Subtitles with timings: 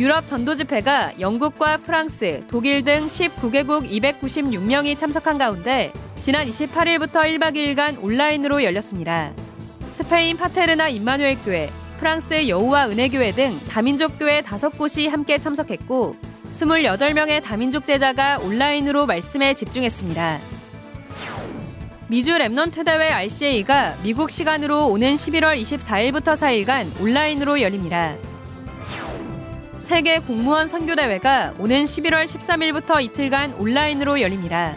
[0.00, 5.92] 유럽 전도집회가 영국과 프랑스, 독일 등 19개국 296명이 참석한 가운데
[6.22, 9.30] 지난 28일부터 1박 2일간 온라인으로 열렸습니다.
[9.90, 16.16] 스페인 파테르나 임마누엘 교회, 프랑스 여호와 은혜교회 등 다민족 교회 5곳이 함께 참석했고
[16.50, 20.38] 28명의 다민족 제자가 온라인으로 말씀에 집중했습니다.
[22.08, 28.16] 미주 Remnant 대회 RCA가 미국 시간으로 오는 11월 24일부터 4일간 온라인으로 열립니다.
[29.90, 34.76] 세계 공무원 선교대회가 오는 11월 13일부터 이틀간 온라인으로 열립니다.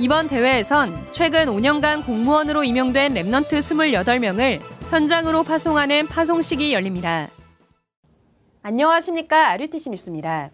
[0.00, 7.28] 이번 대회에선 최근 5년간 공무원으로 임용된 Remnant 28명을 현장으로 파송하는 파송식이 열립니다.
[8.62, 9.50] 안녕하십니까.
[9.50, 10.50] RUTC 뉴스입니다.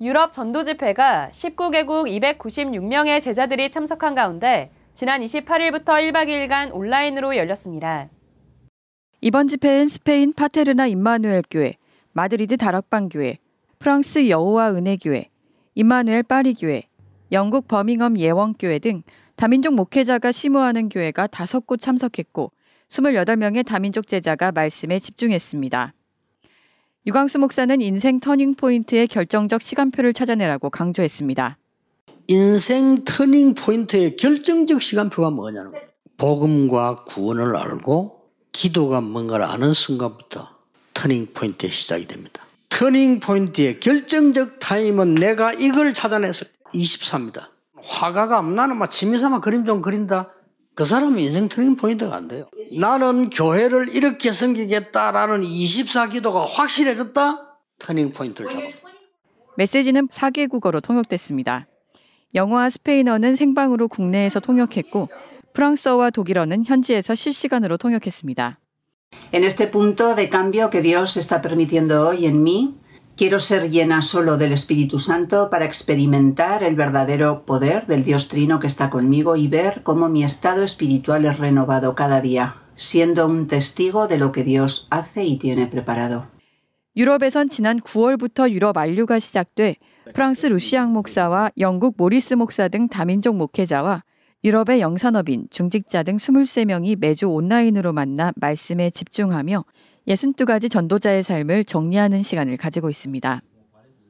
[0.00, 2.06] 유럽 전도 집회가 19개국
[2.38, 8.08] 296명의 제자들이 참석한 가운데 지난 28일부터 1박 2일간 온라인으로 열렸습니다.
[9.20, 11.74] 이번 집회엔 스페인 파테르나 임마누엘 교회,
[12.12, 13.38] 마드리드 다락방 교회,
[13.78, 15.26] 프랑스 여호와 은혜 교회,
[15.74, 16.82] 임마누엘 파리 교회,
[17.30, 19.02] 영국 버밍엄 예원 교회 등
[19.36, 22.50] 다민족 목회자가 시무하는 교회가 다섯 곳 참석했고
[22.90, 25.94] 28명의 다민족 제자가 말씀에 집중했습니다.
[27.06, 31.56] 류광수 목사는 인생 turning point의 결정적 시간표를 찾아내라고 강조했습니다.
[32.26, 35.86] 인생 turning point의 결정적 시간표가 뭐냐는 거예요.
[36.16, 38.18] 복음과 구원을 알고
[38.52, 40.57] 기도가 뭔가를 아는 순간부터
[40.98, 42.44] turning point의 시작이 됩니다.
[42.70, 47.50] turning point의 결정적 타임은 내가 이걸 찾아냈을 24입니다.
[47.80, 50.32] 화가가 나는 막 취미삼아 그림 좀 그린다.
[50.74, 52.48] 그 사람은 인생 turning point가 안 돼요.
[52.80, 57.58] 나는 교회를 이렇게 섬기겠다라는 24 기도가 확실해졌다.
[57.78, 58.62] turning point를 잡아.
[59.56, 61.68] 메시지는 4개국어로 통역됐습니다.
[62.34, 65.08] 영어와 스페인어는 생방으로 국내에서 통역했고
[65.54, 68.58] 프랑스어와 독일어는 현지에서 실시간으로 통역했습니다.
[69.33, 72.77] En este punto de cambio que Dios está permitiendo hoy en mí,
[73.17, 78.59] quiero ser llena solo del Espíritu Santo para experimentar el verdadero poder del Dios Trino
[78.59, 83.47] que está conmigo y ver cómo mi estado espiritual es renovado cada día, siendo un
[83.47, 86.27] testigo de lo que Dios hace y tiene preparado.
[86.95, 89.77] 유럽에선 지난 9월부터 유럽 안류가 시작돼
[90.13, 94.03] 프랑스 루시앙 목사와 영국 모리스 목사 등 다민족 목회자와
[94.44, 99.64] 유럽의 영산업인, 중직자 등 23명이 매주 온라인으로 만나 말씀에 집중하며
[100.06, 103.42] 62가지 전도자의 삶을 정리하는 시간을 가지고 있습니다.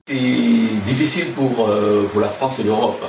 [0.06, 3.03] C'est difficile pour, euh, pour la France et l'Europe.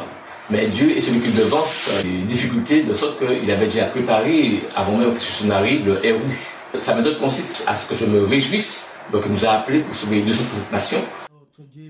[0.50, 4.98] Mais Dieu est celui qui devance les difficultés de sorte qu'il avait déjà préparé, avant
[4.98, 6.80] même que ce n'arrive, le RU.
[6.80, 9.94] Sa méthode consiste à ce que je me réjouisse, donc il nous a appelés pour
[9.94, 11.04] sauver 200 nations.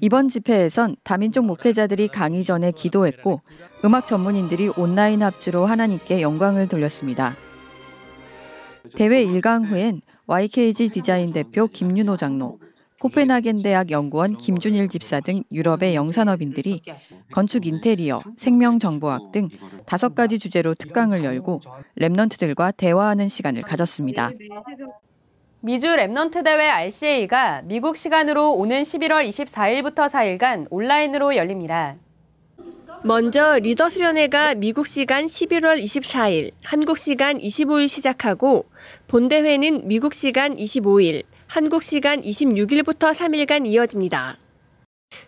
[0.02, 3.42] 이번 집회에선 다민족 목회자들이 강의 전에 기도했고
[3.86, 7.36] 음악 전문인들이 온라인 합주로 하나님께 영광을 돌렸습니다.
[8.96, 12.60] 대회 1강 후엔 YKG 디자인 대표 김윤호 장로,
[13.00, 16.82] 코펜하겐 대학 연구원 김준일 집사 등 유럽의 영산업인들이
[17.32, 19.50] 건축 인테리어, 생명정보학 등
[19.86, 21.62] 다섯 가지 주제로 특강을 열고
[21.98, 24.32] 랩넌트들과 대화하는 시간을 가졌습니다.
[25.62, 31.98] 미주 Remnant 대회 RCA가 미국 시간으로 오는 11월 24일부터 4일간 온라인으로 열립니다.
[33.04, 38.68] 먼저 리더 수련회가 미국 시간 11월 24일, 한국 시간 25일 시작하고
[39.10, 44.38] 본대회는 미국 시간 25일, 한국 시간 26일부터 3일간 이어집니다.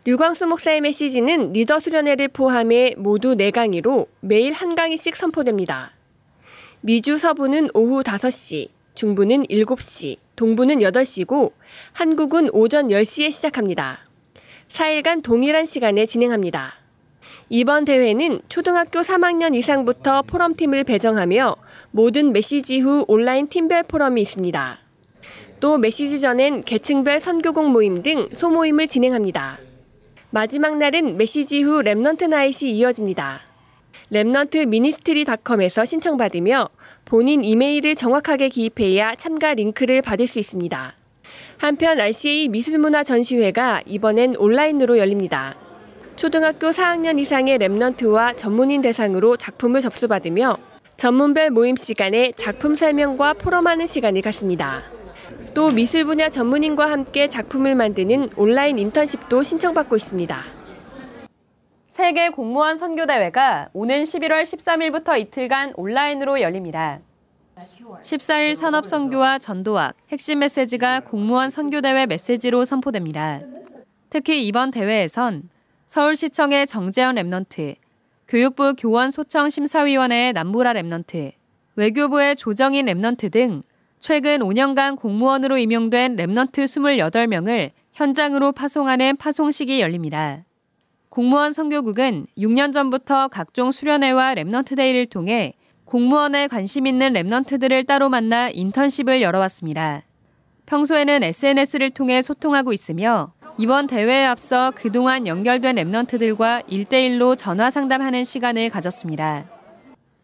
[0.06, 5.92] 류광수 목사의 메시지는 리더 수련회를 포함해 모두 4강의로 매일 한 강의씩 선포됩니다.
[6.80, 11.52] 미주 서부는 오후 5시, 중부는 7시, 동부는 8시고
[11.94, 14.00] 한국은 오전 10시에 시작합니다.
[14.70, 16.76] 4일간 동일한 시간에 진행합니다.
[17.50, 21.56] 이번 대회는 초등학교 3학년 이상부터 포럼팀을 배정하며
[21.92, 24.80] 모든 메시지 후 온라인 팀별 포럼이 있습니다.
[25.60, 29.60] 또 메시지 전엔 계층별 선교국 모임 등 소모임을 진행합니다.
[30.30, 33.51] 마지막 날은 메시지 후 Remnant Night이 이어집니다.
[34.12, 36.70] Remnant Ministry닷컴에서 신청받으며
[37.06, 40.96] 본인 이메일을 정확하게 기입해야 참가 링크를 받을 수 있습니다.
[41.58, 45.56] 한편 RCA 미술문화 전시회가 이번엔 온라인으로 열립니다.
[46.16, 50.58] 초등학교 4학년 이상의 Remnant와 전문인 대상으로 작품을 접수받으며
[50.98, 54.84] 전문별 모임 시간에 작품 설명과 포럼하는 시간을 갖습니다.
[55.54, 60.61] 또 미술 분야 전문인과 함께 작품을 만드는 온라인 인턴십도 신청받고 있습니다.
[62.02, 67.00] 세계 공무원 선교대회가 오는 11월 13일부터 이틀간 온라인으로 열립니다.
[68.02, 73.42] 14일 산업선교와 전도학, 핵심 메시지가 공무원 선교대회 메시지로 선포됩니다.
[74.10, 75.50] 특히 이번 대회에선
[75.86, 77.76] 서울시청의 정재현 Remnant,
[78.28, 81.34] 교육부 교원 소청 심사위원회의 남무라 Remnant,
[81.76, 83.62] 외교부의 조정인 Remnant 등
[84.00, 90.44] 최근 5년간 공무원으로 임용된 Remnant 28명을 현장으로 파송하는 파송식이 열립니다.
[91.12, 98.50] 공무원 선교국은 6년 전부터 각종 수련회와 Remnant Day를 통해 공무원에 관심 있는 Remnant들을 따로 만나
[98.50, 100.04] 인턴십을 열어왔습니다.
[100.68, 108.70] 평소에는 SNS를 통해 소통하고 있으며 이번 대회에 앞서 그동안 연결된 Remnant들과 1대1로 전화 상담하는 시간을
[108.70, 109.50] 가졌습니다.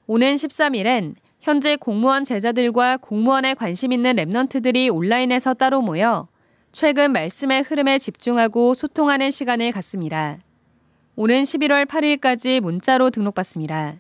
[0.06, 6.30] 오는 13일엔 현재 공무원 제자들과 공무원에 관심 있는 Remnant들이 온라인에서 따로 모여
[6.72, 10.38] 최근 말씀의 흐름에 집중하고 소통하는 시간을 갖습니다.
[11.20, 13.96] 오는 11월 8일까지 문자로 등록받습니다.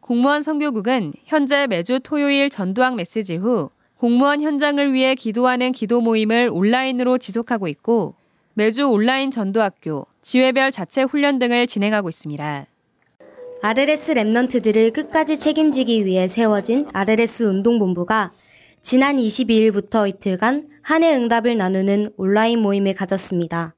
[0.00, 3.68] 공무원 선교국은 현재 매주 토요일 전도학 메시지 후
[3.98, 8.14] 공무원 현장을 위해 기도하는 기도 모임을 온라인으로 지속하고 있고
[8.54, 12.66] 매주 온라인 전도학교, 지회별 자체 훈련 등을 진행하고 있습니다.
[13.60, 18.32] RLS 랩넌트들을 끝까지 책임지기 위해 세워진 RLS 운동본부가
[18.80, 23.74] 지난 22일부터 이틀간 한해 응답을 나누는 온라인 모임을 가졌습니다.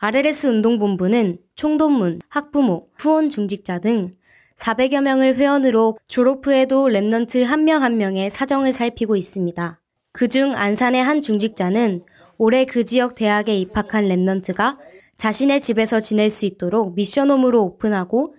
[0.00, 4.12] RLS 운동본부는 총동문, 학부모, 후원 중직자 등
[4.56, 9.80] 400여 명을 회원으로 졸업 후에도 Remnant 한 명 한 명의 사정을 살피고 있습니다.
[10.12, 12.02] 그중 안산의 한 중직자는
[12.38, 14.76] 올해 그 지역 대학에 입학한 Remnant가
[15.16, 18.34] 자신의 집에서 지낼 수 있도록 mission home으로 오픈하고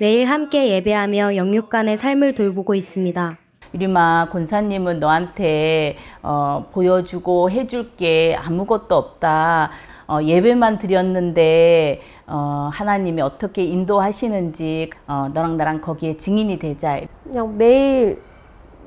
[0.00, 3.38] 매일 함께 예배하며 영육간의 삶을 돌보고 있습니다.
[3.74, 9.70] 유리마 권사님은 너한테 어, 보여주고 해줄 게 아무것도 없다.
[10.08, 17.00] 어, 예배만 드렸는데 어, 하나님이 어떻게 인도하시는지 어, 너랑 나랑 거기에 증인이 되자.
[17.24, 18.22] 그냥 매일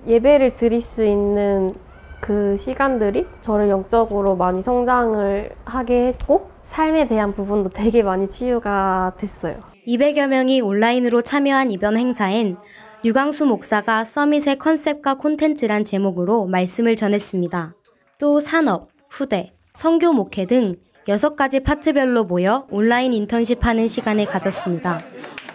[0.07, 1.73] 예배를 드릴 수 있는
[2.19, 9.57] 그 시간들이 저를 영적으로 많이 성장을 하게 했고 삶에 대한 부분도 되게 많이 치유가 됐어요.
[9.87, 12.57] 200여 명이 온라인으로 참여한 이번 행사엔
[13.03, 17.73] 류광수 목사가 summit의 컨셉과 콘텐츠란 제목으로 말씀을 전했습니다.
[18.19, 20.75] 또 산업, 후대, 선교 목회 등
[21.07, 25.01] 6가지 파트별로 모여 온라인 인턴십 하는 시간을 가졌습니다.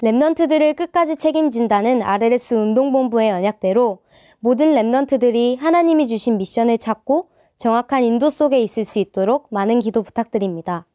[0.03, 3.99] Remnant들을 끝까지 책임진다는 RLS 운동본부의 언약대로
[4.39, 10.87] 모든 Remnant들이 하나님이 주신 미션을 찾고 정확한 인도 속에 있을 수 있도록 많은 기도 부탁드립니다.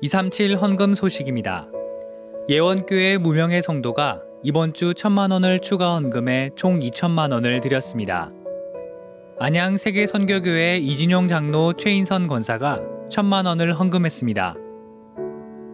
[0.00, 1.68] 237 헌금 소식입니다.
[2.48, 8.30] 예원교회 무명의 성도가 이번 주 천만 원을 추가 헌금해 총 2천만 원을 드렸습니다.
[9.44, 12.80] 안양 세계선교교회 이진용 장로 최인선 권사가
[13.10, 14.54] 천만 원을 헌금했습니다.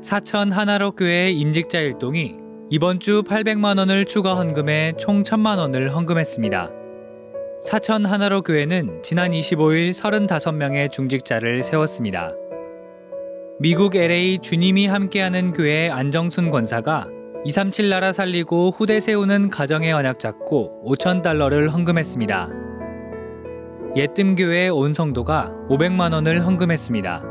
[0.01, 2.37] 사천 하나로 교회 임직자 일동이
[2.71, 6.71] 이번 주 800만 원을 추가 헌금해 총 천만 원을 헌금했습니다.
[7.61, 12.33] 사천 하나로 교회는 지난 25일 35명의 중직자를 세웠습니다.
[13.61, 17.07] 미국 LA 주님이 함께하는 교회 안정순 권사가
[17.45, 22.68] 237 나라 살리고 후대 세우는 가정의 언약 잡고 5천 달러를 헌금했습니다.
[23.97, 27.23] 예뜸교회 온 성도가 500만 원을 헌금했습니다.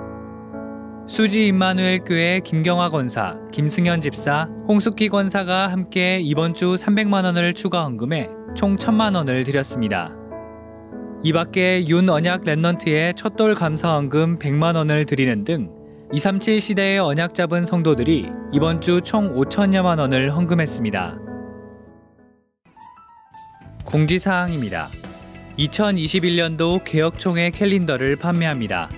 [1.07, 7.85] 수지 임마누엘 교회 김경화 권사, 김승현 집사, 홍숙희 권사가 함께 이번 주 300만 원을 추가
[7.85, 10.13] 헌금해 총 1000만 원을 드렸습니다.
[11.23, 15.69] 이 밖에 윤 언약 랩넌트의 첫돌 감사 헌금 100만 원을 드리는 등
[16.13, 21.19] 237 시대의 언약 잡은 성도들이 이번 주 총 5천여만 원을 헌금했습니다.
[23.85, 24.89] 공지사항입니다.
[25.57, 28.89] 2021년도 개혁총회 캘린더를 판매합니다.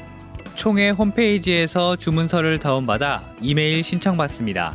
[0.56, 4.74] 총회 홈페이지에서 주문서를 다운받아 이메일 신청받습니다.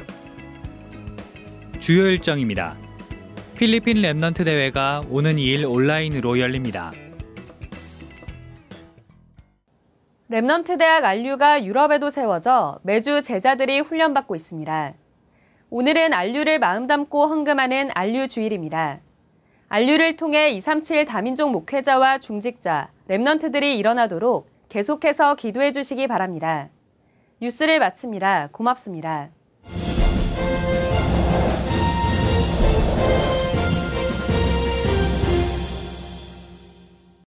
[1.78, 2.76] 주요 일정입니다.
[3.54, 6.90] 필리핀 Remnant 대회가 오는 2일 온라인으로 열립니다.
[10.30, 14.94] Remnant 대학 RU가 유럽에도 세워져 매주 제자들이 훈련받고 있습니다.
[15.68, 19.00] 오늘은 RU를 마음 담고 헌금하는 RU 주일입니다.
[19.74, 26.68] RU를 통해 237 다민족 목회자와 중직자, Remnant들이 일어나도록 계속해서 기도해 주시기 바랍니다.
[27.40, 28.50] 뉴스를 마칩니다.
[28.52, 29.30] 고맙습니다.